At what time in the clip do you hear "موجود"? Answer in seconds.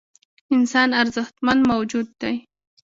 1.71-2.07